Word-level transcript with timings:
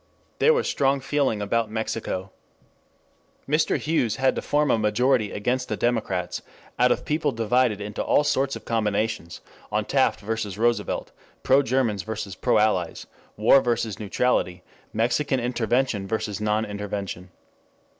There 0.39 0.51
was 0.55 0.67
strong 0.67 0.99
feeling 0.99 1.43
about 1.43 1.69
Mexico. 1.69 2.31
Mr. 3.47 3.77
Hughes 3.77 4.15
had 4.15 4.33
to 4.33 4.41
form 4.41 4.71
a 4.71 4.79
majority 4.79 5.31
against 5.31 5.69
the 5.69 5.77
Democrats 5.77 6.41
out 6.79 6.91
of 6.91 7.05
people 7.05 7.31
divided 7.31 7.79
into 7.79 8.03
all 8.03 8.23
sorts 8.23 8.55
of 8.55 8.65
combinations 8.65 9.41
on 9.71 9.85
Taft 9.85 10.19
vs. 10.19 10.57
Roosevelt, 10.57 11.11
pro 11.43 11.61
Germans 11.61 12.01
vs. 12.01 12.33
pro 12.33 12.57
Allies, 12.57 13.05
war 13.37 13.61
vs. 13.61 13.99
neutrality, 13.99 14.63
Mexican 14.91 15.39
intervention 15.39 16.07
vs. 16.07 16.41
non 16.41 16.65
intervention. 16.65 17.29